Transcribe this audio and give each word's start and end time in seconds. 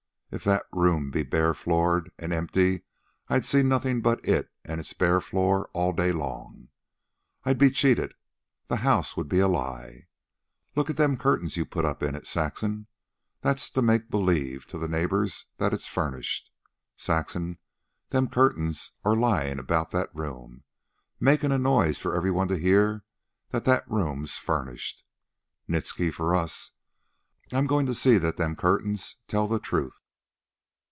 If 0.33 0.45
that 0.45 0.63
room'd 0.71 1.11
be 1.11 1.23
bare 1.23 1.53
floored 1.53 2.09
an' 2.17 2.31
empty, 2.31 2.83
I'd 3.27 3.45
see 3.45 3.63
nothin' 3.63 3.99
but 3.99 4.25
it 4.25 4.49
and 4.63 4.79
its 4.79 4.93
bare 4.93 5.19
floor 5.19 5.69
all 5.73 5.91
day 5.91 6.13
long. 6.13 6.69
I'd 7.43 7.57
be 7.57 7.69
cheated. 7.69 8.13
The 8.69 8.77
house'd 8.77 9.27
be 9.27 9.39
a 9.39 9.49
lie. 9.49 10.07
Look 10.73 10.89
at 10.89 10.95
them 10.95 11.17
curtains 11.17 11.57
you 11.57 11.65
put 11.65 11.83
up 11.83 12.01
in 12.01 12.15
it, 12.15 12.25
Saxon. 12.25 12.87
That's 13.41 13.69
to 13.71 13.81
make 13.81 14.09
believe 14.09 14.65
to 14.67 14.77
the 14.77 14.87
neighbors 14.87 15.47
that 15.57 15.73
it's 15.73 15.89
furnished. 15.89 16.49
Saxon, 16.95 17.57
them 18.07 18.29
curtains 18.29 18.93
are 19.03 19.17
lyin' 19.17 19.59
about 19.59 19.91
that 19.91 20.15
room, 20.15 20.63
makin' 21.19 21.51
a 21.51 21.57
noise 21.57 21.97
for 21.97 22.15
every 22.15 22.31
one 22.31 22.47
to 22.47 22.57
hear 22.57 23.03
that 23.49 23.65
that 23.65 23.83
room's 23.91 24.37
furnished. 24.37 25.03
Nitsky 25.67 26.09
for 26.09 26.33
us. 26.33 26.71
I'm 27.51 27.67
goin' 27.67 27.85
to 27.87 27.93
see 27.93 28.17
that 28.19 28.37
them 28.37 28.55
curtains 28.55 29.17
tell 29.27 29.45
the 29.45 29.59
truth." 29.59 29.97